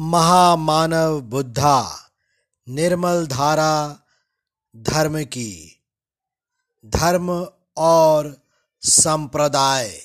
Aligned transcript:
महामानव 0.00 1.20
बुद्धा, 1.20 2.10
निर्मल 2.68 3.26
धारा, 3.26 3.98
धर्म 4.76 5.24
की, 5.24 5.82
धर्म 6.86 7.46
और 7.76 8.42
संप्रदाय। 8.80 10.02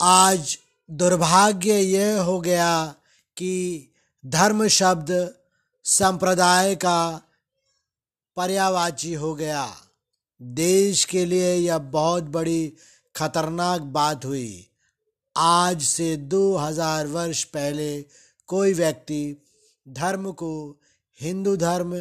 आज 0.00 0.58
दुर्भाग्य 0.90 1.74
यह 1.78 2.22
हो 2.22 2.40
गया 2.40 2.94
कि 3.36 3.86
धर्म 4.26 4.68
शब्द 4.68 5.34
संप्रदाय 5.84 6.74
का 6.74 7.20
पर्यावाची 8.36 9.14
हो 9.14 9.34
गया। 9.34 9.76
देश 10.42 11.04
के 11.04 11.24
लिए 11.24 11.54
यह 11.54 11.78
बहुत 11.78 12.22
बड़ी 12.22 12.72
खतरनाक 13.16 13.80
बात 13.80 14.24
हुई। 14.24 14.69
आज 15.36 15.82
से 15.82 16.16
दो 16.16 16.56
हज़ार 16.56 17.06
वर्ष 17.06 17.42
पहले 17.44 18.02
कोई 18.48 18.72
व्यक्ति 18.74 19.36
धर्म 19.88 20.30
को 20.32 20.80
हिंदू 21.20 21.56
धर्म 21.56 21.94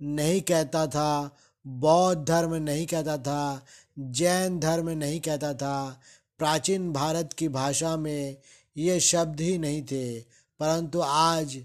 नहीं 0.00 0.40
कहता 0.40 0.86
था, 0.86 1.36
बौद्ध 1.66 2.24
धर्म 2.28 2.54
नहीं 2.54 2.86
कहता 2.86 3.16
था, 3.18 3.64
जैन 3.98 4.58
धर्म 4.60 4.88
नहीं 4.90 5.20
कहता 5.20 5.52
था, 5.54 6.00
प्राचीन 6.38 6.92
भारत 6.92 7.32
की 7.32 7.48
भाषा 7.48 7.96
में 7.96 8.36
ये 8.76 9.00
शब्द 9.00 9.40
ही 9.40 9.58
नहीं 9.58 9.82
थे। 9.82 10.20
परंतु 10.60 11.00
आज 11.00 11.58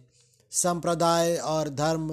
संप्रदाय 0.52 1.36
और 1.36 1.70
धर्म 1.70 2.10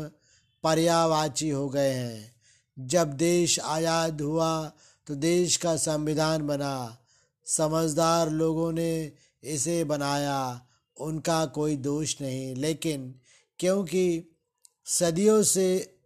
पर्यावाची 0.64 1.48
हो 1.50 1.68
गए 1.68 1.92
हैं। 1.92 2.34
जब 2.77 3.12
देश 3.12 3.58
आज़ाद 3.58 4.20
हुआ 4.20 4.72
तो 5.06 5.14
देश 5.14 5.56
का 5.56 5.77
संविधान 5.77 6.46
बना। 6.46 6.98
समझदार 7.48 8.30
लोगों 8.30 8.72
ने 8.72 9.12
इसे 9.44 9.84
बनाया। 9.84 10.66
उनका 10.96 11.46
कोई 11.46 11.76
दोष 11.76 12.20
नहीं। 12.20 12.54
लेकिन 12.54 13.14
क्योंकि 13.58 14.36
सदियों 14.86 15.42
से 15.42 15.98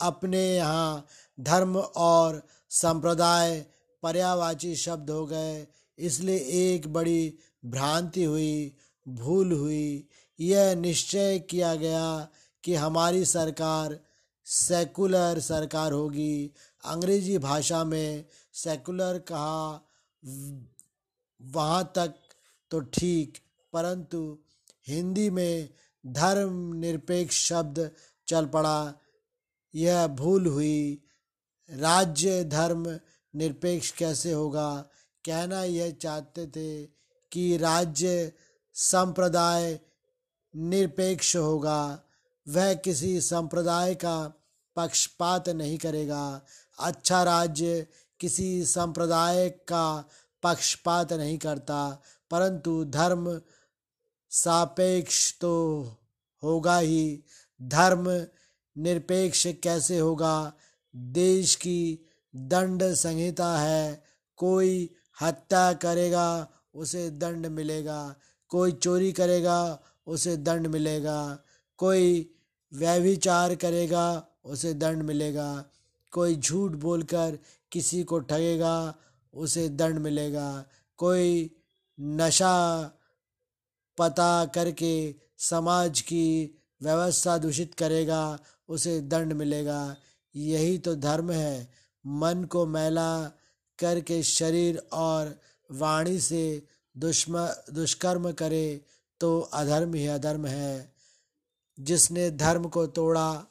अपने 0.00 0.56
यहाँ 0.56 1.06
धर्म 1.40 1.76
और 1.78 2.42
संप्रदाय 2.70 3.66
पर्यावाची 4.02 4.76
शब्द 4.76 5.10
हो 5.10 5.26
गए, 5.26 5.66
इसलिए 5.98 6.36
एक 6.36 6.92
बड़ी 6.92 7.34
भ्रांति 7.64 8.24
हुई, 8.24 8.76
भूल 9.08 9.52
हुई। 9.52 10.08
यह 10.40 10.74
निश्चय 10.74 11.38
किया 11.38 11.74
गया 11.74 12.28
कि 12.64 12.74
हमारी 12.74 13.24
सरकार 13.24 14.00
सेकुलर 14.46 15.40
सरकार 15.40 15.92
होगी। 15.92 16.50
अंग्रेज़ी 16.84 17.38
भाषा 17.38 17.84
में 17.84 18.24
सेकुलर 18.54 19.18
कहा 19.18 19.86
वहाँ 21.40 21.92
तक 21.94 22.14
तो 22.70 22.80
ठीक, 22.80 23.38
परंतु 23.72 24.38
हिंदी 24.88 25.30
में 25.30 25.68
धर्म 26.06 26.72
निरपेक्ष 26.72 27.48
शब्द 27.48 27.90
चल 28.28 28.46
पड़ा। 28.46 28.94
यह 29.74 30.06
भूल 30.06 30.46
हुई, 30.46 31.02
राज्य 31.70 32.44
धर्म 32.44 32.98
निरपेक्ष 33.34 33.90
कैसे 33.90 34.32
होगा? 34.32 34.90
कहना 35.24 35.64
यह 35.64 35.90
चाहते 35.90 36.46
थे 36.46 36.84
कि 37.32 37.56
राज्य 37.56 38.32
संप्रदाय 38.74 39.80
निरपेक्ष 40.56 41.36
होगा। 41.36 42.02
वह 42.48 42.74
किसी 42.74 43.20
संप्रदाय 43.20 43.94
का 43.94 44.16
पक्षपात 44.76 45.48
नहीं 45.48 45.78
करेगा। 45.78 46.42
अच्छा 46.78 47.22
राज्य 47.22 47.86
किसी 48.20 48.64
संप्रदाय 48.64 49.48
का 49.48 50.08
पक्षपात 50.42 51.12
नहीं 51.12 51.38
करता, 51.38 52.02
परंतु 52.30 52.84
धर्म 52.84 53.40
सापेक्ष 54.30 55.38
तो 55.40 55.84
होगा 56.42 56.78
ही। 56.78 57.24
धर्म 57.62 58.26
निरपेक्ष 58.78 59.46
कैसे 59.46 59.98
होगा? 59.98 60.52
देश 60.96 61.54
की 61.54 61.98
दंड 62.36 62.82
संहिता 62.94 63.58
है। 63.58 64.04
कोई 64.36 64.94
हत्या 65.20 65.72
करेगा, 65.72 66.48
उसे 66.74 67.10
दंड 67.10 67.46
मिलेगा। 67.46 68.14
कोई 68.48 68.72
चोरी 68.72 69.12
करेगा, 69.12 69.80
उसे 70.06 70.36
दंड 70.36 70.66
मिलेगा। 70.66 71.38
कोई 71.76 72.34
व्यभिचार 72.72 73.54
करेगा, 73.54 74.26
उसे 74.44 74.74
दंड 74.74 75.02
मिलेगा। 75.02 75.64
कोई 76.10 76.36
झूठ 76.36 76.70
बोलकर 76.70 77.38
किसी 77.72 78.04
को 78.04 78.18
ठगेगा 78.18 78.94
उसे 79.34 79.68
दंड 79.68 79.98
मिलेगा। 79.98 80.64
कोई 80.96 81.50
नशा 82.00 82.84
पता 83.98 84.44
करके 84.44 85.14
समाज 85.38 86.00
की 86.00 86.58
व्यवस्था 86.82 87.38
दूषित 87.38 87.74
करेगा, 87.74 88.38
उसे 88.68 89.00
दंड 89.00 89.32
मिलेगा। 89.32 89.96
यही 90.36 90.78
तो 90.78 90.94
धर्म 90.94 91.30
है। 91.30 91.72
मन 92.06 92.44
को 92.44 92.66
मैला 92.66 93.28
करके 93.78 94.22
शरीर 94.22 94.88
और 94.92 95.40
वाणी 95.70 96.20
से 96.20 96.66
दुष्म, 96.96 97.48
दुष्कर्म 97.70 98.32
करे 98.32 98.84
तो 99.20 99.40
अधर्म 99.40 99.94
ही 99.94 100.06
अधर्म 100.06 100.46
है। 100.46 100.92
जिसने 101.80 102.30
धर्म 102.30 102.68
को 102.68 102.86
तोड़ा, 102.86 103.46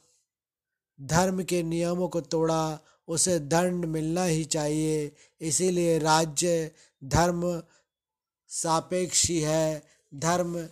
धर्म 1.00 1.44
के 1.44 1.62
नियमों 1.62 2.08
को 2.08 2.20
तोड़ा 2.20 2.78
उसे 3.10 3.38
दंड 3.38 3.84
मिलना 3.84 4.24
ही 4.24 4.44
चाहिए। 4.44 5.12
इसीलिए 5.40 5.98
राज्य 5.98 6.70
धर्म 7.04 7.62
सापेक्षी 8.48 9.40
है। 9.40 9.82
धर्म 10.14 10.68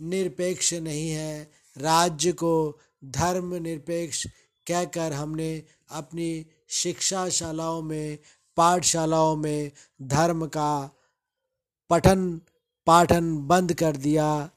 निरपेक्ष 0.00 0.74
नहीं 0.74 1.10
है। 1.10 1.50
राज्य 1.78 2.32
को 2.32 2.80
धर्म 3.04 3.54
निरपेक्ष 3.54 4.26
कहकर 4.66 5.12
हमने 5.12 5.62
अपनी 5.90 6.46
शिक्षाशालाओं 6.68 7.82
में, 7.82 8.18
पाठशालाओं 8.56 9.36
में 9.36 9.70
धर्म 10.02 10.46
का 10.46 10.72
पठन 11.90 12.40
पाठन 12.86 13.36
बंद 13.46 13.72
कर 13.72 13.96
दिया। 13.96 14.50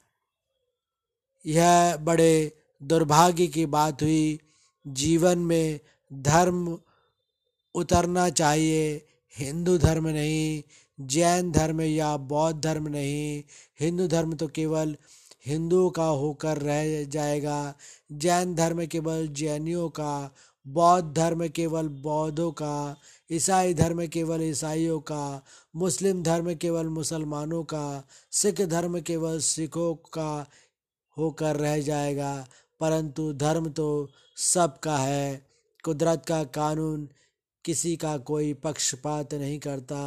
यह 1.45 1.97
बड़े 1.97 2.51
दुर्भाग्य 2.83 3.47
की 3.47 3.65
बात 3.65 4.03
हुई। 4.03 4.39
जीवन 4.87 5.37
में 5.39 5.79
धर्म 6.13 6.79
उतरना 7.77 8.29
चाहिए। 8.29 9.07
हिंदू 9.37 9.77
धर्म 9.77 10.07
नहीं, 10.07 10.63
जैन 11.01 11.51
धर्म 11.51 11.81
या 11.81 12.17
बौद्ध 12.17 12.61
धर्म 12.61 12.87
नहीं। 12.87 13.43
हिंदू 13.79 14.07
धर्म 14.07 14.33
तो 14.33 14.47
केवल 14.47 14.97
हिंदुओं 15.45 15.89
का 15.89 16.05
होकर 16.05 16.57
रह 16.57 17.03
जाएगा। 17.03 17.75
जैन 18.11 18.55
धर्म 18.55 18.85
केवल 18.85 19.27
जैनियों 19.27 19.89
का, 19.89 20.35
बौद्ध 20.67 21.15
धर्म 21.15 21.47
केवल 21.47 21.87
बौद्धों 21.87 22.51
का, 22.51 22.97
ईसाई 23.31 23.73
धर्म 23.73 24.07
केवल 24.07 24.41
ईसाइयों 24.41 24.99
का, 24.99 25.45
मुस्लिम 25.75 26.23
धर्म 26.23 26.55
केवल 26.55 26.87
मुसलमानों 26.87 27.63
का, 27.63 28.07
सिख 28.31 28.61
धर्म 28.61 29.01
केवल 29.01 29.39
सिखों 29.39 29.95
का 29.95 30.49
होकर 31.17 31.55
रह 31.55 31.81
जाएगा। 31.81 32.47
परंतु 32.79 33.33
धर्म 33.33 33.69
तो 33.69 34.09
सबका 34.37 34.97
है। 34.97 35.47
कुदरत 35.83 36.25
का 36.27 36.43
कानून 36.43 37.09
किसी 37.67 37.95
का 37.97 38.17
कोई 38.17 38.53
पक्षपात 38.53 39.33
नहीं 39.33 39.59
करता। 39.59 40.01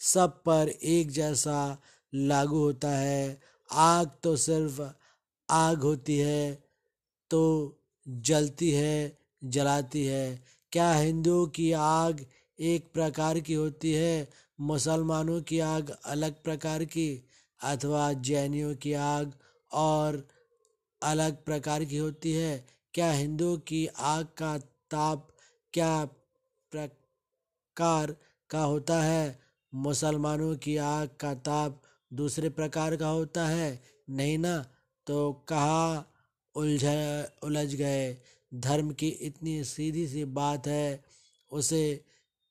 सब 0.00 0.42
पर 0.42 0.68
एक 0.68 1.10
जैसा 1.10 1.78
लागू 2.14 2.58
होता 2.58 2.90
है। 2.90 3.40
आग 3.70 4.10
तो 4.22 4.36
सिर्फ़ 4.36 4.80
आग 5.50 5.82
होती 5.82 6.18
है 6.18 6.64
तो 7.30 7.42
जलती 8.08 8.70
है, 8.70 9.18
जलाती 9.44 10.06
है। 10.06 10.42
क्या 10.72 10.92
हिंदुओं 10.92 11.46
की 11.46 11.72
आग 11.72 12.24
एक 12.60 12.92
प्रकार 12.92 13.40
की 13.40 13.54
होती 13.54 13.92
है? 13.92 14.28
मुसलमानों 14.60 15.40
की 15.42 15.58
आग 15.58 15.90
अलग 16.04 16.42
प्रकार 16.42 16.84
की, 16.84 17.08
अथवा 17.60 18.12
जैनियों 18.12 18.74
की 18.74 18.92
आग 18.92 19.32
और 19.72 20.28
अलग 21.02 21.44
प्रकार 21.44 21.84
की 21.84 21.96
होती 21.96 22.32
है? 22.32 22.66
क्या 22.94 23.12
हिंदुओं 23.12 23.56
की 23.58 23.86
आग 23.86 24.26
का 24.38 24.58
ताप 24.90 25.28
क्या 25.72 25.94
प्रकार 27.72 28.16
का 28.50 28.62
होता 28.62 29.02
है। 29.02 29.40
मुसलमानों 29.74 30.56
की 30.56 30.76
आग 30.76 31.08
का 31.20 31.34
ताप 31.34 31.82
दूसरे 32.12 32.48
प्रकार 32.48 32.96
का 32.96 33.08
होता 33.08 33.46
है। 33.46 33.80
नहीं 34.10 34.38
ना? 34.38 34.66
तो 35.06 35.32
कहा 35.48 36.04
उलझ 36.54 36.84
उलझ 37.42 37.74
गए। 37.74 38.18
धर्म 38.54 38.90
की 38.90 39.08
इतनी 39.08 39.64
सीधी 39.64 40.06
सी 40.08 40.24
बात 40.24 40.66
है, 40.66 41.04
उसे 41.52 42.04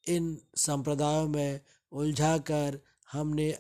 इन 0.08 0.38
संप्रदायों 0.56 1.28
में 1.28 1.60
उलझा 1.92 2.38
कर 2.38 2.80
हमने 3.12 3.52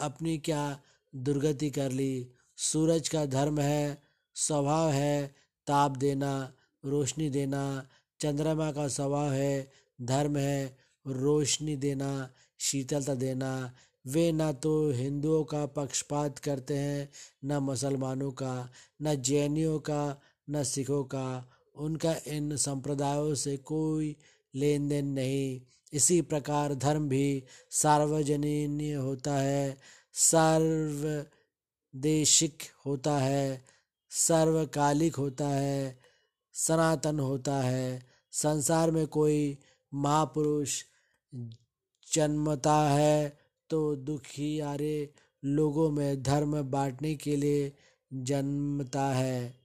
अपनी 0.00 0.38
क्या 0.38 0.80
दुर्गति 1.14 1.70
कर 1.70 1.90
ली? 1.92 2.30
सूरज 2.56 3.08
का 3.08 3.26
धर्म 3.26 3.58
है, 3.60 4.02
स्वभाव 4.34 4.90
है, 4.90 5.34
ताप 5.66 5.96
देना, 5.96 6.52
रोशनी 6.84 7.30
देना। 7.30 7.86
चंद्रमा 8.20 8.72
का 8.72 8.88
स्वभाव 8.88 9.32
है, 9.32 9.72
धर्म 10.02 10.36
है 10.36 10.89
रोशनी 11.06 11.76
देना, 11.76 12.30
शीतलता 12.58 13.14
देना। 13.14 13.72
वे 14.06 14.32
ना 14.32 14.52
तो 14.52 14.90
हिंदुओं 14.90 15.44
का 15.44 15.66
पक्षपात 15.66 16.38
करते 16.38 16.74
हैं, 16.74 17.12
न 17.44 17.56
मुसलमानों 17.56 18.30
का, 18.30 18.70
न 19.02 19.14
जैनियों 19.14 19.78
का, 19.78 20.20
न 20.50 20.62
सिखों 20.62 21.04
का। 21.04 21.50
उनका 21.76 22.16
इन 22.26 22.56
संप्रदायों 22.56 23.34
से 23.34 23.56
कोई 23.56 24.16
लेन 24.54 24.88
देन 24.88 25.06
नहीं। 25.06 25.60
इसी 25.92 26.22
प्रकार 26.22 26.74
धर्म 26.74 27.08
भी 27.08 27.44
सार्वजनीन 27.70 28.96
होता 28.96 29.34
है, 29.34 29.78
सर्वदेशिक 30.12 32.58
होता 32.86 33.18
है, 33.18 33.64
सर्वकालिक 34.10 35.16
होता 35.16 35.48
है, 35.48 35.98
सनातन 36.52 37.20
होता 37.20 37.56
है। 37.56 38.06
संसार 38.32 38.90
में 38.90 39.06
कोई 39.06 39.58
महापुरुष 39.94 40.84
जन्मता 42.06 42.80
है 42.90 43.38
तो 43.70 43.96
दुखियारे 43.96 45.12
लोगों 45.42 45.90
में 45.90 46.22
धर्म 46.22 46.60
बांटने 46.62 47.14
के 47.14 47.36
लिए 47.36 47.72
जन्मता 48.12 49.06
है। 49.12 49.60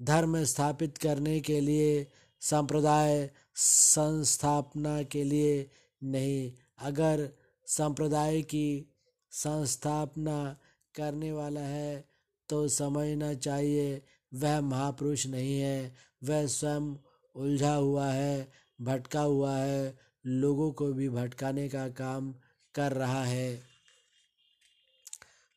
धर्म 0.00 0.42
स्थापित 0.44 0.98
करने 0.98 1.40
के 1.40 1.60
लिए, 1.60 2.06
संप्रदाय 2.42 3.30
संस्थापना 3.56 5.02
के 5.02 5.24
लिए 5.24 5.70
नहीं। 6.02 6.52
अगर 6.78 7.28
संप्रदाय 7.66 8.42
की 8.42 8.94
संस्थापना 9.32 10.56
करने 10.94 11.32
वाला 11.32 11.60
है 11.60 12.04
तो 12.48 12.66
समझना 12.68 13.32
चाहिए, 13.34 14.02
वह 14.34 14.60
महापुरुष 14.60 15.26
नहीं 15.26 15.58
है। 15.60 15.94
वह 16.24 16.46
स्वयं 16.46 16.94
उलझा 17.34 17.74
हुआ 17.74 18.06
है, 18.06 18.52
भटका 18.80 19.20
हुआ 19.20 19.56
है 19.56 20.03
लोगों 20.24 20.70
को 20.72 20.92
भी 20.92 21.08
भटकाने 21.08 21.68
का 21.68 21.88
काम 21.94 22.32
कर 22.74 22.92
रहा 22.92 23.24
है। 23.24 23.62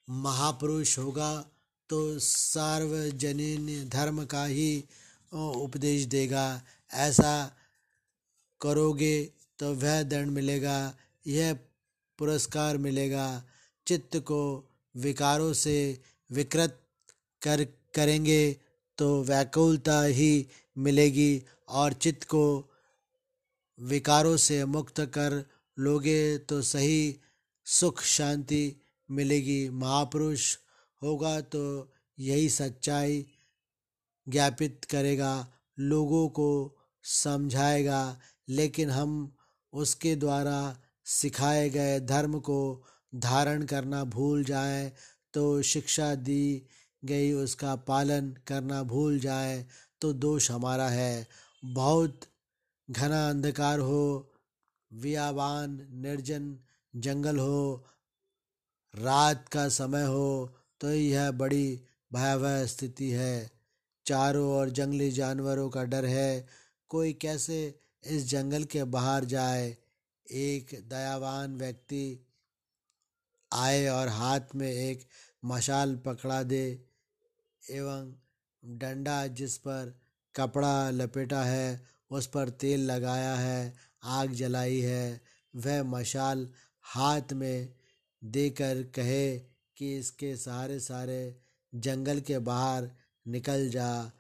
महापुरुष 0.08 0.98
होगा 0.98 1.30
तो 1.90 1.98
सार्वजनीन 2.20 3.68
धर्म 3.90 4.24
का 4.26 4.44
ही 4.46 4.84
उपदेश 5.32 6.04
देगा। 6.06 6.46
ऐसा 6.92 7.34
करोगे 8.62 9.16
तो 9.60 9.74
वह 9.76 10.02
दंड 10.04 10.32
मिलेगा, 10.32 10.94
यह 11.26 11.54
पुरस्कार 12.20 12.78
मिलेगा। 12.78 13.44
चित्त 13.88 14.18
को 14.18 14.42
विकारों 14.96 15.52
से 15.54 15.78
विकृत 16.30 16.80
कर, 17.42 17.64
करेंगे 17.96 18.56
तो 18.98 19.24
व्याकुलता 19.24 20.02
ही 20.04 20.48
मिलेगी 20.78 21.44
और 21.70 21.94
चित्त 21.96 22.24
को 22.24 22.44
विकारों 23.80 24.36
से 24.38 24.64
मुक्त 24.66 25.00
कर 25.14 25.44
लोगे 25.78 26.38
तो 26.40 26.62
सही 26.62 27.20
सुख 27.68 28.02
शांति 28.02 28.76
मिलेगी। 29.10 29.70
महापुरुष 29.70 30.56
होगा 31.02 31.40
तो 31.42 31.64
यही 32.18 32.50
सच्चाई 32.50 33.26
ज्ञापित 34.28 34.86
करेगा, 34.86 35.48
लोगों 35.80 36.28
को 36.30 36.78
समझाएगा, 37.04 38.20
लेकिन 38.50 38.90
हम 38.90 39.36
उसके 39.74 40.16
द्वारा 40.16 40.78
सिखाए 41.06 41.70
गए 41.70 42.00
धर्म 42.00 42.40
को 42.40 42.84
धारण 43.16 43.64
करना 43.66 44.04
भूल 44.06 44.44
जाए 44.44 44.92
तो 45.34 45.62
शिक्षा 45.62 46.14
दी 46.16 46.68
गई, 47.04 47.32
उसका 47.34 47.76
पालन 47.76 48.30
करना 48.48 48.82
भूल 48.84 49.20
जाए 49.20 49.66
तो 50.02 50.12
दोष 50.16 50.50
हमारा 50.52 50.88
है। 50.90 51.28
बहुत 51.64 52.20
घना 52.92 53.30
अंधकार 53.30 53.80
हो, 53.80 54.32
वियावान, 54.94 55.88
निर्जन 55.92 56.58
जंगल 56.96 57.38
हो, 57.38 57.86
रात 58.96 59.48
का 59.48 59.70
समय 59.70 60.04
हो 60.04 60.58
तो 60.82 60.92
यह 60.92 61.32
बड़ी 61.32 61.82
भयावह 62.14 62.66
स्थिति 62.66 63.10
है। 63.12 63.52
चारों 64.06 64.58
ओर 64.58 64.70
जंगली 64.70 65.12
जानवरों 65.12 65.70
का 65.70 65.84
डर 65.84 66.06
है। 66.06 66.48
कोई 66.90 67.14
कैसे 67.14 67.80
इस 68.04 68.30
जंगल 68.30 68.64
के 68.64 68.84
बाहर 68.84 69.26
जाए? 69.26 69.78
एक 70.32 70.84
दयावान 70.90 71.58
व्यक्ति 71.58 72.28
आए 73.54 73.88
और 73.88 74.08
हाथ 74.08 74.56
में 74.56 74.72
एक 74.72 75.08
मशाल 75.46 75.96
पकड़ा 75.96 76.44
दे 76.44 76.86
एवं 77.72 78.14
डंडा 78.66 79.28
जिस 79.28 79.58
पर 79.58 80.00
कपड़ा 80.36 80.90
लपेटा 80.90 81.44
है 81.44 81.97
उस 82.12 82.28
पर 82.28 82.50
तेल 82.50 82.92
लगाया 82.92 83.36
है, 83.36 83.74
आग 84.04 84.32
जलाई 84.32 84.80
है। 84.80 85.22
वह 85.56 85.84
मशाल 85.84 86.50
हाथ 86.82 87.34
में 87.34 87.74
देकर 88.24 88.84
कहे 88.84 89.40
कि 89.78 89.98
इसके 89.98 90.36
सारे 90.36 90.80
सारे 90.80 91.36
जंगल 91.76 92.20
के 92.20 92.40
बाहर 92.40 92.90
निकल 93.28 93.70
जा, 93.70 94.12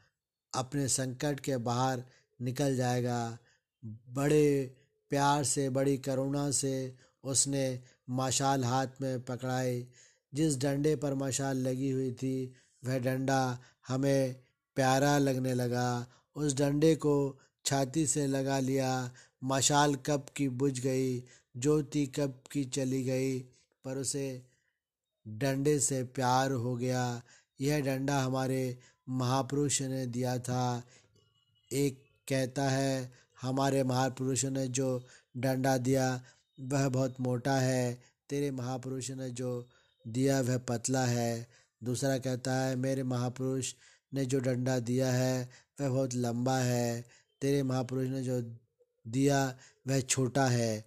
अपने 0.53 0.87
संकट 0.87 1.39
के 1.39 1.57
बाहर 1.57 2.03
निकल 2.41 2.75
जाएगा। 2.75 3.37
बड़े 3.85 4.75
प्यार 5.09 5.43
से, 5.43 5.69
बड़ी 5.69 5.97
करुणा 5.97 6.51
से 6.51 6.95
उसने 7.23 7.83
मशाल 8.09 8.63
हाथ 8.63 8.87
में 9.01 9.25
पकड़ाई। 9.25 9.87
जिस 10.33 10.57
डंडे 10.57 10.95
पर 10.95 11.13
मशाल 11.13 11.57
लगी 11.57 11.89
हुई 11.89 12.11
थी, 12.11 12.55
वह 12.85 12.99
डंडा 12.99 13.59
हमें 13.87 14.35
प्यारा 14.75 15.17
लगने 15.17 15.53
लगा। 15.53 16.07
उस 16.35 16.55
डंडे 16.55 16.95
को 16.95 17.39
छाती 17.67 18.07
से 18.07 18.27
लगा 18.27 18.59
लिया। 18.59 19.11
मशाल 19.43 19.95
कब 19.95 20.25
की 20.35 20.49
बुझ 20.49 20.79
गई, 20.79 21.19
ज्योति 21.57 22.07
कब 22.07 22.39
की 22.51 22.65
चली 22.65 23.03
गई, 23.03 23.39
पर 23.85 23.97
उसे 23.97 24.43
डंडे 25.27 25.79
से 25.79 26.03
प्यार 26.03 26.51
हो 26.51 26.75
गया। 26.75 27.21
यह 27.61 27.79
डंडा 27.79 28.19
हमारे 28.19 28.77
महापुरुष 29.09 29.81
ने 29.81 30.05
दिया 30.05 30.37
था। 30.39 30.83
एक 31.73 32.03
कहता 32.27 32.69
है, 32.69 33.11
हमारे 33.41 33.83
महापुरुष 33.83 34.45
ने 34.45 34.67
जो 34.67 35.03
डंडा 35.37 35.77
दिया, 35.77 36.23
वह 36.61 36.89
बहुत 36.89 37.21
मोटा 37.21 37.57
है। 37.57 38.01
तेरे 38.29 38.51
महापुरुष 38.51 39.11
ने 39.11 39.29
जो 39.29 39.67
दिया, 40.07 40.41
वह 40.41 40.57
पतला 40.57 41.05
है। 41.05 41.47
दूसरा 41.83 42.17
कहता 42.17 42.55
है, 42.55 42.75
मेरे 42.75 43.03
महापुरुष 43.03 43.73
ने 44.13 44.25
जो 44.25 44.39
डंडा 44.39 44.79
दिया 44.79 45.11
है, 45.11 45.49
वह 45.81 45.89
बहुत 45.89 46.13
लंबा 46.13 46.57
है। 46.57 47.16
तेरे 47.41 47.63
महापुरुष 47.63 48.07
ने 48.07 48.23
जो 48.23 48.41
दिया 49.07 49.57
वह 49.87 49.99
छोटा 49.99 50.47
है। 50.47 50.85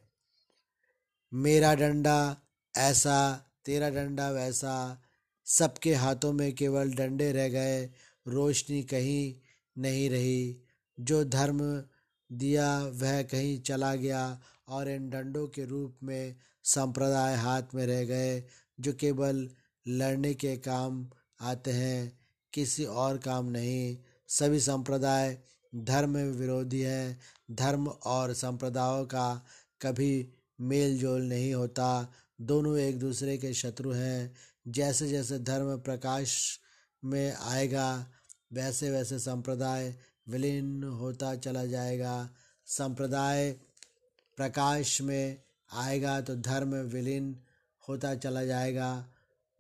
मेरा 1.35 1.75
डंडा 1.75 2.37
ऐसा, 2.77 3.47
तेरा 3.65 3.91
डंडा 3.91 4.31
वैसा। 4.31 5.03
सबके 5.45 5.95
हाथों 5.95 6.33
में 6.33 6.55
केवल 6.55 6.93
डंडे 6.93 7.33
रह 7.33 7.49
गए, 7.49 7.91
रोशनी 8.29 8.83
कहीं 8.83 9.35
नहीं 9.79 10.11
रही। 10.11 10.57
जो 11.01 11.25
धर्म 11.25 11.85
दिया 12.33 12.79
वह 12.79 13.23
कहीं 13.23 13.61
चला 13.61 13.95
गया 13.95 14.41
और 14.69 14.89
इन 14.89 15.11
डंडों 15.11 15.49
के 15.49 15.65
रूप 15.65 15.97
में 16.03 16.37
संप्रदाय 16.65 17.37
हाथ 17.37 17.63
में 17.75 17.87
रह 17.87 18.05
गए, 18.05 18.45
जो 18.81 18.93
केवल 18.93 19.51
लड़ने 19.89 20.35
के 20.35 20.57
काम 20.57 21.11
आते 21.41 21.71
हैं, 21.71 22.21
किसी 22.53 22.85
और 22.85 23.19
काम 23.19 23.47
नहीं। 23.47 23.99
सभी 24.29 24.61
संप्रदाय 24.61 25.39
धर्म 25.75 26.17
विरोधी 26.17 26.81
हैं। 26.81 27.21
धर्म 27.51 27.89
और 27.89 28.35
संप्रदायों 28.35 29.05
का 29.05 29.47
कभी 29.83 30.29
मेल 30.61 30.99
जोल 30.99 31.23
नहीं 31.23 31.55
होता। 31.55 32.13
दोनों 32.41 32.79
एक 32.79 32.99
दूसरे 32.99 33.39
के 33.39 33.55
शत्रु 33.55 33.93
हैं। 33.93 34.37
जैसे 34.69 35.09
जैसे 35.09 35.39
धर्म 35.39 35.79
प्रकाश 35.79 36.61
में 37.05 37.33
आएगा 37.33 38.07
वैसे 38.53 38.91
वैसे 38.91 39.19
संप्रदाय 39.19 39.95
विलीन 40.29 40.85
होता 40.85 41.35
चला 41.35 41.65
जाएगा। 41.65 42.31
संप्रदाय 42.67 43.53
प्रकाश 44.37 45.01
में 45.01 45.43
आएगा 45.73 46.21
तो 46.21 46.37
धर्म 46.37 46.75
विलीन 46.75 47.37
होता 47.89 48.15
चला 48.15 48.45
जाएगा। 48.45 49.07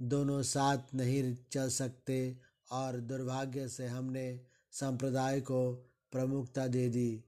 दोनों 0.02 0.42
साथ 0.42 0.94
नहीं 0.94 1.36
चल 1.52 1.68
सकते 1.68 2.36
और 2.70 2.96
दुर्भाग्य 3.00 3.68
से 3.68 3.86
हमने 3.86 4.40
संप्रदाय 4.72 5.40
को 5.40 5.89
प्रमुखता 6.12 6.66
दे 6.66 6.88
दी। 6.88 7.24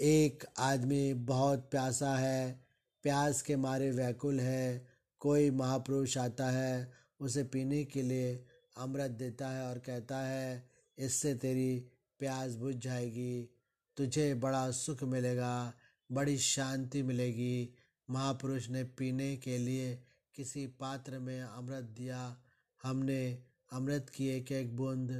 एक 0.00 0.44
आदमी 0.58 1.14
बहुत 1.14 1.68
प्यासा 1.70 2.16
है, 2.16 2.64
प्यास 3.02 3.42
के 3.42 3.56
मारे 3.56 3.90
व्याकुल 3.90 4.40
है, 4.40 4.88
कोई 5.20 5.50
महापुरुष 5.50 6.18
आता 6.18 6.50
है, 6.50 6.92
उसे 7.20 7.44
पीने 7.44 7.84
के 7.84 8.02
लिए 8.02 8.44
अमृत 8.76 9.10
देता 9.10 9.48
है 9.48 9.66
और 9.66 9.78
कहता 9.78 10.18
है, 10.18 10.70
इससे 10.98 11.34
तेरी 11.34 11.84
प्यास 12.18 12.54
बुझ 12.54 12.74
जाएगी, 12.74 13.48
तुझे 13.96 14.34
बड़ा 14.34 14.70
सुख 14.70 15.02
मिलेगा, 15.02 15.72
बड़ी 16.12 16.38
शांति 16.38 17.02
मिलेगी। 17.02 17.74
महापुरुष 18.10 18.68
ने 18.68 18.84
पीने 18.84 19.36
के 19.36 19.58
लिए 19.58 20.02
किसी 20.34 20.66
पात्र 20.66 21.18
में 21.18 21.42
अमृत 21.42 21.84
दिया। 21.84 22.42
हमने 22.82 23.42
अमृत 23.72 24.08
की 24.08 24.28
एक 24.28 24.52
एक 24.52 24.76
बूंद 24.76 25.10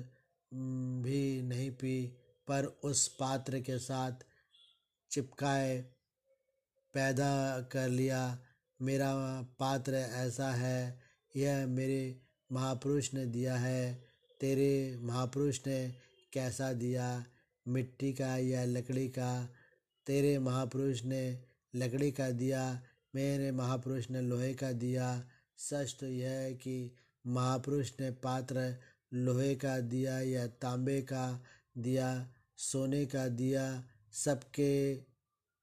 भी 1.02 1.42
नहीं 1.42 1.70
पी। 1.70 2.16
पर 2.48 2.64
उस 2.64 3.08
पात्र 3.08 3.60
के 3.60 3.78
साथ 3.78 4.12
चिपकाए, 5.10 5.84
पैदा 6.94 7.60
कर 7.60 7.88
लिया, 7.88 8.38
मेरा 8.82 9.14
पात्र 9.42 9.94
ऐसा 9.94 10.50
है, 10.50 11.00
यह 11.36 11.66
मेरे 11.66 12.20
महापुरुष 12.52 13.14
ने 13.14 13.26
दिया 13.26 13.56
है, 13.56 13.94
तेरे 14.40 14.98
महापुरुष 15.00 15.60
ने 15.66 15.94
कैसा 16.32 16.72
दिया, 16.72 17.24
मिट्टी 17.68 18.12
का 18.12 18.36
या 18.36 18.64
लकड़ी 18.64 19.08
का, 19.08 19.48
तेरे 20.06 20.38
महापुरुष 20.38 21.04
ने 21.04 21.38
लकड़ी 21.74 22.10
का 22.12 22.30
दिया, 22.30 22.82
मेरे 23.14 23.50
महापुरुष 23.52 24.10
ने 24.10 24.20
लोहे 24.20 24.54
का 24.54 24.72
दिया, 24.72 25.24
सच 25.58 25.96
तो 26.00 26.06
यह 26.06 26.30
है 26.30 26.54
कि 26.54 26.96
महापुरुष 27.26 27.92
ने 28.00 28.10
पात्र 28.10 28.76
लोहे 29.14 29.54
का 29.54 29.80
दिया 29.80 30.20
या 30.20 30.46
तांबे 30.46 31.02
का 31.02 31.44
दिया, 31.78 32.28
सोने 32.56 33.06
का 33.06 33.28
दिया, 33.28 33.84
सबके 34.12 34.94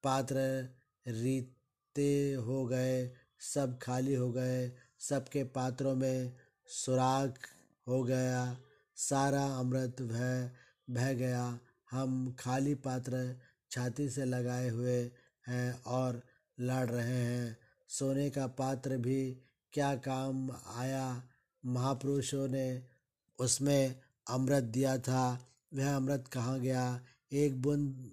पात्र 0.03 0.69
रीते 1.07 2.33
हो 2.33 2.65
गए, 2.65 3.11
सब 3.39 3.79
खाली 3.79 4.15
हो 4.15 4.31
गए, 4.31 4.71
सबके 4.99 5.43
पात्रों 5.43 5.95
में 5.95 6.33
सुराख 6.67 7.39
हो 7.87 8.03
गया, 8.03 8.57
सारा 8.95 9.45
अमृत 9.45 10.01
भय, 10.01 10.51
बह 10.89 11.13
गया। 11.13 11.59
हम 11.91 12.35
खाली 12.39 12.75
पात्र 12.75 13.35
छाती 13.71 14.09
से 14.09 14.25
लगाए 14.25 14.69
हुए 14.69 15.11
हैं 15.47 15.83
और 15.83 16.21
लड़ 16.59 16.89
रहे 16.89 17.17
हैं। 17.17 17.57
सोने 17.89 18.29
का 18.29 18.47
पात्र 18.47 18.97
भी 18.97 19.37
क्या 19.73 19.95
काम 19.95 20.51
आया? 20.75 21.23
महापुरुषों 21.65 22.47
ने 22.47 22.83
उसमें 23.39 24.01
अमृत 24.29 24.63
दिया 24.63 24.97
था। 24.97 25.45
वह 25.73 25.95
अमृत 25.95 26.27
कहाँ 26.27 26.59
गया? 26.59 27.05
एक 27.31 27.61
बूंद 27.61 28.11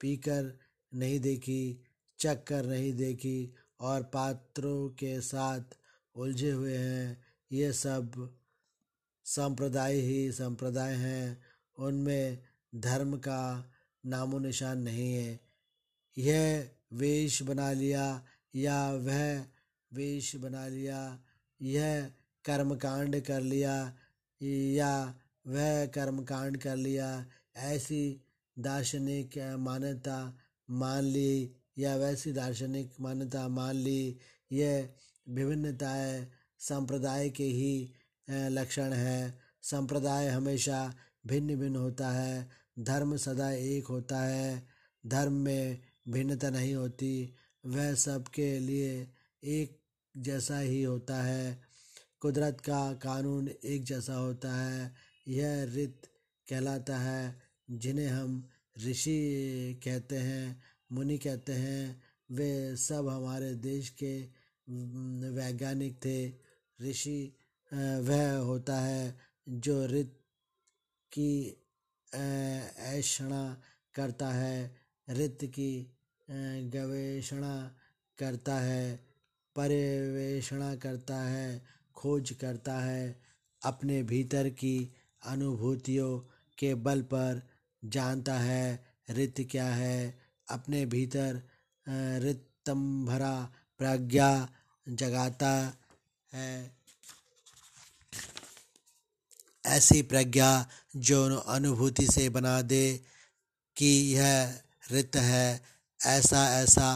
पीकर 0.00 0.58
नहीं 0.94 1.20
देखी 1.20 1.84
चख 2.18 2.44
कर 2.44 2.66
नहीं 2.66 2.92
देखी 2.92 3.54
और 3.80 4.02
पात्रों 4.02 4.88
के 4.88 5.20
साथ 5.20 5.60
उलझे 6.14 6.50
हुए 6.50 6.76
हैं। 6.76 7.24
ये 7.52 7.72
सब 7.72 8.34
संप्रदाय 9.24 9.94
ही 9.94 10.32
संप्रदाय 10.32 10.94
हैं। 10.94 11.42
उनमें 11.78 12.38
धर्म 12.74 13.18
का 13.18 13.70
नामो 14.06 14.38
निशान 14.38 14.78
नहीं 14.78 15.14
है। 15.14 15.40
यह 16.18 16.70
वेश 16.92 17.42
बना 17.42 17.72
लिया 17.72 18.24
या 18.54 18.92
वह 18.92 19.46
वेश 19.92 20.36
बना 20.36 20.68
लिया? 20.68 21.20
यह 21.62 22.10
कर्मकांड 22.44 23.20
कर 23.20 23.40
लिया 23.40 23.98
या 24.42 25.20
वह 25.46 25.86
कर्मकांड 25.86 26.56
कर 26.58 26.76
लिया, 26.76 27.26
ऐसी 27.56 28.20
दार्शनिक 28.58 29.38
मान्यता 29.58 30.38
मान 30.70 31.04
ली 31.04 31.52
या 31.78 31.96
वैसी 31.96 32.32
दार्शनिक 32.32 32.92
मान्यता 33.00 33.48
मान 33.48 33.76
ली 33.76 34.18
यह 34.52 34.88
विभिन्नताएँ 35.28 36.26
संप्रदाय 36.58 37.30
के 37.30 37.44
ही 37.44 37.92
लक्षण 38.30 38.92
है। 38.92 39.38
संप्रदाय 39.62 40.28
हमेशा 40.28 40.94
भिन्न 41.26 41.56
भिन्न 41.56 41.76
होता 41.76 42.10
है, 42.10 42.48
धर्म 42.78 43.16
सदा 43.16 43.50
एक 43.50 43.86
होता 43.86 44.20
है, 44.20 44.68
धर्म 45.06 45.32
में 45.32 45.78
भिन्नता 46.08 46.50
नहीं 46.50 46.74
होती, 46.74 47.34
वह 47.66 47.94
सबके 47.94 48.58
लिए 48.58 49.08
एक 49.44 49.80
जैसा 50.16 50.58
ही 50.58 50.82
होता 50.82 51.22
है। 51.22 51.62
कुदरत 52.20 52.60
का 52.60 52.92
कानून 52.92 53.48
एक 53.64 53.84
जैसा 53.84 54.14
होता 54.14 54.54
है 54.54 54.92
यह 55.26 55.64
रित 55.64 56.06
कहलाता 56.48 56.98
है, 56.98 57.42
जिन्हें 57.70 58.06
हम 58.06 58.48
ऋषि 58.86 59.80
कहते 59.84 60.16
हैं, 60.18 60.62
मुनि 60.92 61.18
कहते 61.18 61.52
हैं। 61.52 62.02
वे 62.30 62.76
सब 62.76 63.08
हमारे 63.08 63.54
देश 63.54 63.88
के 64.02 64.14
वैज्ञानिक 65.30 65.94
थे। 66.04 66.28
ऋषि 66.80 67.36
वह 67.72 68.36
होता 68.38 68.80
है 68.80 69.18
जो 69.48 69.86
रित 69.86 70.20
की 71.12 71.56
ऐषणा 72.12 73.62
करता 73.94 74.28
है। 74.32 74.76
रित 75.08 75.38
की 75.44 75.70
गवेषणा 76.74 77.54
करता 78.18 78.58
है 78.60 78.96
पर्यवेषणा 79.56 80.74
करता 80.76 81.20
है, 81.22 81.62
खोज 81.94 82.30
करता 82.40 82.78
है। 82.80 83.20
अपने 83.62 84.02
भीतर 84.02 84.48
की 84.50 84.76
अनुभूतियों 85.24 86.18
के 86.58 86.74
बल 86.74 87.02
पर 87.02 87.42
जानता 87.82 88.34
है, 88.34 88.84
रित 89.10 89.46
क्या 89.50 89.66
है, 89.66 90.18
अपने 90.48 90.84
भीतर 90.86 91.42
रितम 92.22 93.04
भरा 93.06 93.36
प्रज्ञा 93.80 94.48
जगाता 94.86 95.52
है। 96.32 96.72
ऐसी 99.64 100.02
प्रज्ञा 100.02 100.50
जो 100.96 101.36
अनुभूति 101.36 102.06
से 102.06 102.28
बना 102.28 102.60
दे 102.62 102.86
कि 103.76 103.86
यह 104.14 104.60
रित 104.90 105.16
है, 105.16 105.60
ऐसा 106.00 106.44
ऐसा 106.54 106.88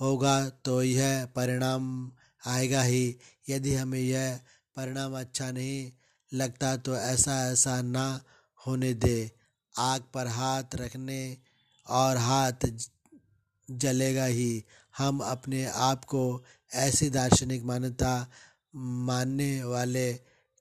होगा 0.00 0.48
तो 0.64 0.82
यह 0.82 1.24
परिणाम 1.36 2.12
आएगा 2.46 2.82
ही। 2.82 3.16
यदि 3.48 3.74
हमें 3.74 4.00
यह 4.00 4.40
परिणाम 4.76 5.18
अच्छा 5.20 5.50
नहीं 5.50 5.90
लगता 6.32 6.76
तो 6.76 6.96
ऐसा 6.96 7.52
ऐसा 7.52 7.82
ना 7.82 8.20
होने 8.66 8.94
दे। 8.94 9.30
आग 9.78 10.02
पर 10.14 10.26
हाथ 10.26 10.74
रखने 10.74 11.36
और 11.86 12.16
हाथ 12.16 12.66
जलेगा 13.70 14.24
ही। 14.24 14.64
हम 14.98 15.18
अपने 15.18 15.64
आप 15.66 16.04
को 16.04 16.44
ऐसी 16.74 17.10
दार्शनिक 17.10 17.64
मान्यता 17.64 18.30
मानने 18.76 19.64
वाले 19.64 20.12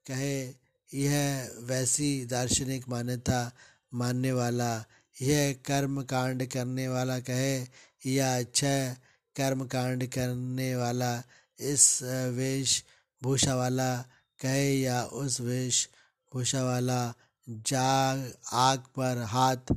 कहे, 0.05 0.53
यह 0.93 1.49
वैसी 1.61 2.25
दार्शनिक 2.25 2.89
मान्यता 2.89 3.51
मानने 3.93 4.31
वाला, 4.31 4.85
यह 5.21 5.55
कर्म 5.65 6.01
कांड 6.03 6.45
करने 6.47 6.87
वाला 6.87 7.19
कहे, 7.19 7.67
या 8.11 8.37
अच्छा 8.37 8.93
कर्म 9.35 9.65
कांड 9.65 10.07
करने 10.07 10.75
वाला, 10.75 11.23
इस 11.59 11.99
वेशभूषा 12.33 13.55
वाला 13.55 14.05
कहे 14.41 14.79
या 14.79 15.03
उस 15.03 15.39
वेशभूषा 15.41 16.63
वाला 16.63 17.13
जाग, 17.49 18.33
आग 18.53 18.79
पर 18.79 19.21
हाथ 19.23 19.75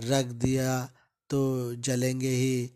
रख 0.00 0.26
दिया 0.26 0.90
तो 1.30 1.40
जलेंगे 1.76 2.30
ही। 2.30 2.70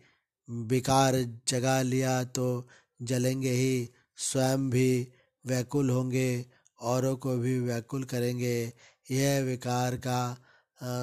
विकार 0.49 1.15
जगा 1.47 1.81
लिया 1.81 2.23
तो 2.23 2.67
जलेंगे 3.01 3.51
ही। 3.51 3.89
स्वयं 4.17 4.69
भी 4.69 5.07
व्याकुल 5.45 5.89
होंगे, 5.89 6.45
औरों 6.81 7.15
को 7.17 7.35
भी 7.37 7.59
व्याकुल 7.59 8.03
करेंगे। 8.03 8.73
यह 9.11 9.41
विकार 9.43 9.95
का 9.97 10.37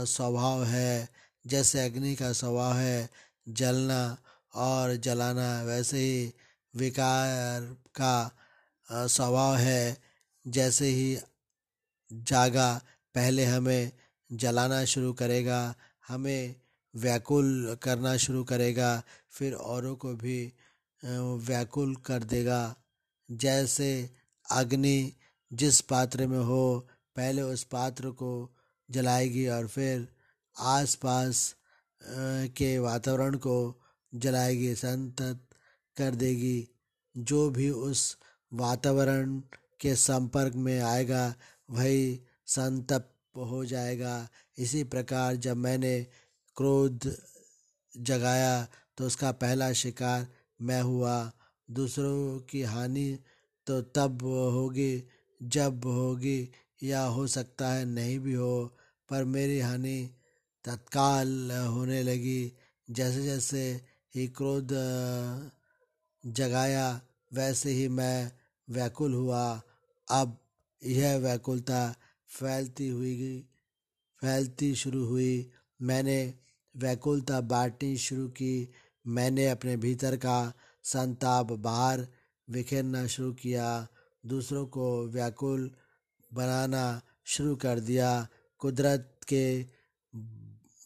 स्वभाव 0.04 0.64
है। 0.64 1.08
जैसे 1.46 1.84
अग्नि 1.84 2.14
का 2.14 2.32
स्वभाव 2.32 2.74
है, 2.74 3.10
जलना 3.48 4.16
और 4.54 4.96
जलाना, 4.96 5.62
वैसे 5.62 5.98
ही 5.98 6.32
विकार 6.76 7.62
का 8.00 8.14
स्वभाव 8.92 9.56
है। 9.56 10.11
जैसे 10.46 10.86
ही 10.88 11.16
जागा, 12.10 12.80
पहले 13.14 13.44
हमें 13.44 13.92
जलाना 14.30 14.84
शुरू 14.84 15.12
करेगा, 15.12 15.74
हमें 16.08 16.54
व्याकुल 16.94 17.76
करना 17.82 18.16
शुरू 18.16 18.42
करेगा, 18.44 19.02
फिर 19.30 19.54
औरों 19.54 19.94
को 19.96 20.14
भी 20.14 20.52
व्याकुल 21.46 21.94
कर 21.96 22.24
देगा। 22.24 22.74
जैसे 23.28 24.10
अग्नि 24.46 25.12
जिस 25.50 25.80
पात्र 25.80 26.26
में 26.26 26.38
हो, 26.38 26.88
पहले 27.16 27.42
उस 27.42 27.64
पात्र 27.64 28.10
को 28.10 28.32
जलाएगी 28.88 29.46
और 29.48 29.66
फिर 29.68 30.08
आसपास 30.56 31.54
के 32.56 32.78
वातावरण 32.78 33.36
को 33.36 33.56
जलाएगी, 34.12 34.74
संतत 34.74 35.40
कर 35.96 36.14
देगी। 36.14 36.68
जो 37.14 37.48
भी 37.50 37.70
उस 37.70 38.16
वातावरण 38.52 39.40
के 39.82 39.94
संपर्क 39.96 40.54
में 40.54 40.80
आएगा, 40.80 41.34
वही 41.70 42.20
संतप 42.46 43.08
हो 43.36 43.64
जाएगा। 43.64 44.28
इसी 44.58 44.84
प्रकार 44.84 45.36
जब 45.36 45.56
मैंने 45.56 46.00
क्रोध 46.56 47.10
जगाया 47.96 48.68
तो 48.98 49.06
उसका 49.06 49.32
पहला 49.32 49.72
शिकार 49.72 50.26
मैं 50.62 50.82
हुआ। 50.82 51.32
दूसरों 51.70 52.38
की 52.40 52.62
हानि 52.62 53.18
तो 53.66 53.80
तब 53.82 54.22
होगी, 54.22 55.02
जब 55.42 55.84
होगी, 55.84 56.50
या 56.82 57.02
हो 57.04 57.26
सकता 57.26 57.72
है 57.72 57.84
नहीं 57.84 58.18
भी 58.18 58.34
हो, 58.34 58.76
पर 59.10 59.24
मेरी 59.24 59.58
हानि 59.60 60.10
तत्काल 60.64 61.50
होने 61.50 62.02
लगी। 62.02 62.52
जैसे 62.90 63.22
जैसे 63.22 63.80
ही 64.14 64.26
क्रोध 64.28 64.68
जगाया, 66.26 67.00
वैसे 67.32 67.70
ही 67.70 67.88
मैं 67.88 68.32
व्याकुल 68.68 69.14
हुआ। 69.14 69.62
अब 70.12 70.38
यह 70.82 71.16
व्याकुलता 71.16 71.80
फैलती 72.28 72.88
हुई 72.88 73.16
फैलती 74.22 74.74
शुरू 74.74 75.04
हुई। 75.06 75.50
मैंने 75.82 76.34
व्याकुलता 76.74 77.40
बांटनी 77.40 77.96
शुरू 77.96 78.28
की। 78.28 78.72
मैंने 79.06 79.46
अपने 79.48 79.76
भीतर 79.76 80.16
का 80.16 80.52
संताप 80.84 81.52
बाहर 81.52 82.06
बिखेरना 82.50 83.06
शुरू 83.06 83.32
किया। 83.32 83.88
दूसरों 84.26 84.66
को 84.66 85.06
व्याकुल 85.06 85.70
बनाना 86.34 86.84
शुरू 87.24 87.56
कर 87.56 87.80
दिया। 87.80 88.10
कुदरत 88.58 89.20
के 89.28 89.46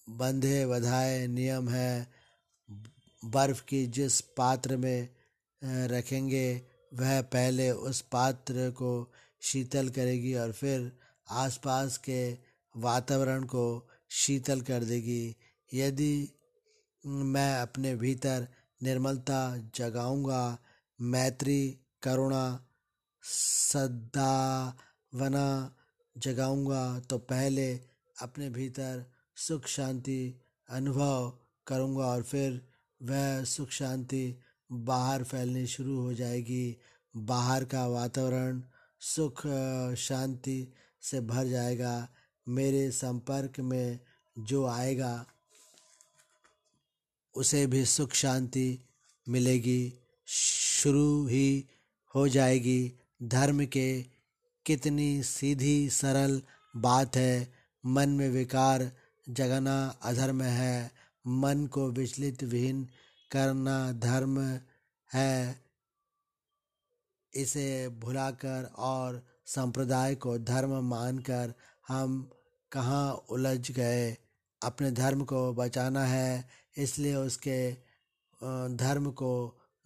बंधे 0.09 0.67
बधाए 0.67 1.27
नियम 1.27 1.69
है। 1.69 1.93
बर्फ़ 3.25 3.63
की 3.65 3.87
जिस 3.87 4.21
पात्र 4.21 4.77
में 4.77 5.09
रखेंगे 5.65 6.76
वह 6.97 7.23
पहले 7.23 7.71
उस 7.71 8.01
पात्र 8.01 8.71
को 8.71 9.13
शीतल 9.43 9.89
करेगी 9.89 10.35
और 10.35 10.53
फिर 10.53 10.93
आसपास 11.31 11.99
के 11.99 12.39
वातावरण 12.77 13.45
को 13.45 13.89
शीतल 14.11 14.61
कर 14.61 14.85
देगी। 14.85 15.37
यदि 15.75 16.29
मैं 17.07 17.61
अपने 17.61 17.97
भीतर 17.97 18.49
निर्मलता 18.83 19.57
जगाऊँगा, 19.75 20.59
मैत्री, 21.01 21.79
करुणा, 22.03 22.67
सद्भावना 23.73 25.49
जगाऊँगा 26.19 27.01
तो 27.01 27.19
पहले 27.19 27.75
अपने 28.23 28.51
भीतर 28.51 29.13
सुख 29.37 29.67
शांति 29.67 30.41
अनुभव 30.71 31.39
करूँगा 31.67 32.07
और 32.07 32.23
फिर 32.23 32.69
वह 33.03 33.45
सुख 33.45 33.71
शांति 33.71 34.39
बाहर 34.73 35.25
फैलनी 35.25 35.67
शुरू 35.67 36.01
हो 36.01 36.15
जाएगी। 36.15 36.77
बाहर 37.17 37.65
का 37.65 37.87
वातावरण 37.87 38.63
सुख 39.01 39.47
शांति 39.97 40.73
से 41.03 41.21
भर 41.21 41.47
जाएगा। 41.47 42.09
मेरे 42.49 42.91
संपर्क 42.91 43.61
में 43.61 43.99
जो 44.39 44.67
आएगा, 44.67 45.27
उसे 47.35 47.67
भी 47.67 47.85
सुख 47.85 48.13
शांति 48.13 48.79
मिलेगी। 49.29 49.93
शुरू 50.27 51.27
ही 51.27 51.67
हो 52.15 52.29
जाएगी। 52.29 52.93
धर्म 53.23 53.67
के 53.67 54.03
कितनी 54.67 55.23
सीधी 55.23 55.91
सरल 55.91 56.43
बात 56.77 57.17
है। 57.17 57.53
मन 57.87 58.09
में 58.09 58.29
विकार 58.29 58.93
जगाना 59.29 59.99
अधर्म 60.03 60.43
है। 60.43 60.91
मन 61.27 61.67
को 61.67 61.91
विचलित 61.91 62.43
विहीन 62.45 62.89
करना 63.31 63.93
धर्म 63.93 64.39
है, 65.11 65.61
इसे 67.33 67.89
भुलाकर 68.01 68.71
और 68.79 69.23
संप्रदाय 69.47 70.15
को 70.15 70.37
धर्म 70.39 70.75
मानकर 70.85 71.55
हम 71.89 72.23
कहाँ 72.73 73.13
उलझ 73.31 73.71
गए। 73.71 74.17
अपने 74.63 74.91
धर्म 74.91 75.25
को 75.25 75.53
बचाना 75.55 76.05
है, 76.05 76.49
इसलिए 76.77 77.15
उसके 77.17 77.73
धर्म 78.77 79.11
को 79.13 79.33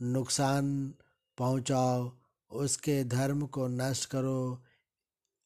नुकसान 0.00 0.94
पहुंचाओ, 1.38 2.10
उसके 2.50 3.02
धर्म 3.04 3.46
को 3.46 3.66
नष्ट 3.68 4.08
करो। 4.10 4.62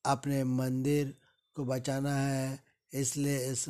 अपने 0.05 0.43
मंदिर 0.45 1.15
को 1.57 1.65
बचाना 1.65 2.15
है, 2.17 2.59
इसलिए 2.93 3.39
इस 3.51 3.65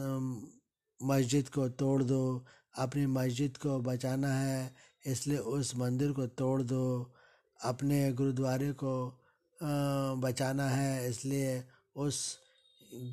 मस्जिद 1.00 1.48
को 1.48 1.68
तोड़ 1.70 2.02
दो। 2.02 2.44
अपनी 2.74 3.06
मस्जिद 3.06 3.56
को 3.56 3.78
बचाना 3.80 4.28
है, 4.28 4.74
इसलिए 5.06 5.38
उस 5.38 5.76
मंदिर 5.76 6.12
को 6.12 6.26
तोड़ 6.28 6.62
दो। 6.62 7.12
अपने 7.60 8.12
गुरुद्वारे 8.12 8.72
को 8.72 8.94
बचाना 10.20 10.68
है, 10.68 11.08
इसलिए 11.10 11.62
उस 11.96 12.38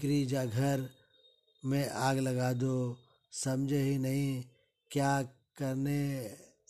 गिरजाघर 0.01 0.89
में 1.63 1.89
आग 1.89 2.17
लगा 2.17 2.51
दो। 2.53 2.97
समझे 3.33 3.81
ही 3.81 3.97
नहीं 3.97 4.43
क्या 4.91 5.21
करने 5.57 6.01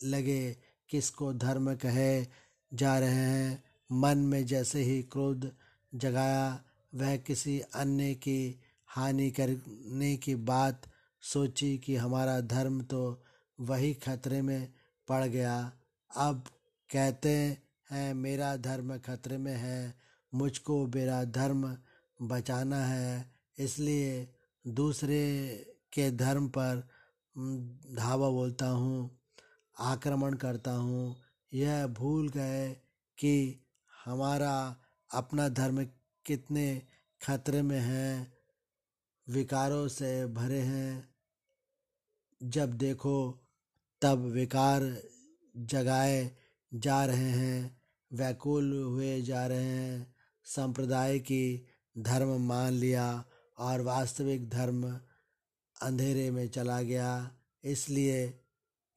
लगे, 0.04 0.56
किसको 0.90 1.32
धर्म 1.34 1.74
कहे 1.76 2.26
जा 2.72 2.98
रहे 2.98 3.10
हैं। 3.10 3.62
मन 3.90 4.18
में 4.18 4.44
जैसे 4.46 4.82
ही 4.82 5.02
क्रोध 5.02 5.50
जगाया, 5.92 6.62
वह 6.92 7.16
किसी 7.16 7.58
अन्य 7.74 8.14
की 8.14 8.60
हानि 8.88 9.30
करने 9.30 10.16
की 10.16 10.34
बात 10.34 10.82
सोची 11.22 11.76
कि 11.78 11.96
हमारा 11.96 12.40
धर्म 12.40 12.80
तो 12.82 13.22
वही 13.58 13.92
खतरे 13.94 14.40
में 14.42 14.72
पड़ 15.08 15.24
गया। 15.24 15.56
अब 16.10 16.44
कहते 16.90 17.30
हैं, 17.90 18.14
मेरा 18.14 18.56
धर्म 18.56 18.96
खतरे 18.98 19.38
में 19.38 19.54
है, 19.54 19.94
मुझको 20.32 20.86
मेरा 20.86 21.22
धर्म 21.24 21.76
बचाना 22.20 22.84
है। 22.84 23.30
इसलिए 23.58 24.28
दूसरे 24.64 25.22
के 25.92 26.10
धर्म 26.10 26.48
पर 26.48 26.82
धावा 27.96 28.28
बोलता 28.30 28.66
हूँ, 28.66 29.10
आक्रमण 29.76 30.34
करता 30.34 30.72
हूँ। 30.72 31.16
यह 31.52 31.86
भूल 31.86 32.28
गए 32.28 32.68
कि 33.18 33.60
हमारा 34.04 34.54
अपना 35.10 35.48
धर्म 35.48 35.84
कितने 36.26 36.82
खतरे 37.20 37.62
में 37.62 37.80
है, 37.80 38.32
विकारों 39.26 39.86
से 39.88 40.26
भरे 40.26 40.60
हैं। 40.60 41.11
जब 42.42 42.72
देखो 42.72 43.44
तब 44.02 44.18
विकार 44.18 45.02
जगाए 45.56 46.36
जा 46.74 47.04
रहे 47.04 47.30
हैं, 47.30 47.82
व्याकुल 48.12 48.82
हुए 48.82 49.22
जा 49.22 49.46
रहे 49.46 49.64
हैं। 49.64 50.14
संप्रदाय 50.44 51.18
की 51.18 51.66
धर्म 51.98 52.40
मान 52.40 52.72
लिया 52.72 53.24
और 53.58 53.80
वास्तविक 53.80 54.50
धर्म 54.50 55.00
अंधेरे 55.82 56.30
में 56.30 56.48
चला 56.48 56.82
गया। 56.82 57.36
इसलिए 57.64 58.40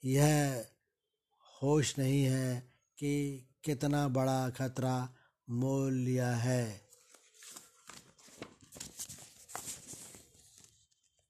यह 0.05 0.65
होश 1.63 1.99
नहीं 1.99 2.23
है 2.23 2.73
कि 2.97 3.45
कितना 3.63 4.08
बड़ा 4.08 4.49
खतरा 4.49 5.13
मोल 5.49 5.93
लिया 5.93 6.36
है। 6.36 6.85